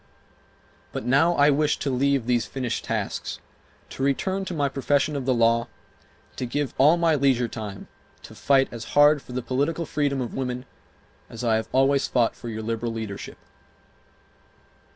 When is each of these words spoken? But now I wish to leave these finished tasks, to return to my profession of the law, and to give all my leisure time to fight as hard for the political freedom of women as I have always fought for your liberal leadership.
But 0.91 1.05
now 1.05 1.35
I 1.35 1.51
wish 1.51 1.77
to 1.77 1.91
leave 1.91 2.25
these 2.25 2.47
finished 2.47 2.85
tasks, 2.85 3.39
to 3.91 4.01
return 4.01 4.45
to 4.45 4.53
my 4.55 4.67
profession 4.67 5.15
of 5.15 5.25
the 5.27 5.33
law, 5.35 5.67
and 6.29 6.37
to 6.37 6.47
give 6.47 6.73
all 6.79 6.97
my 6.97 7.13
leisure 7.13 7.47
time 7.47 7.87
to 8.23 8.33
fight 8.33 8.67
as 8.71 8.83
hard 8.97 9.21
for 9.21 9.33
the 9.33 9.43
political 9.43 9.85
freedom 9.85 10.19
of 10.19 10.33
women 10.33 10.65
as 11.29 11.43
I 11.43 11.55
have 11.57 11.69
always 11.71 12.07
fought 12.07 12.35
for 12.35 12.49
your 12.49 12.63
liberal 12.63 12.93
leadership. 12.93 13.37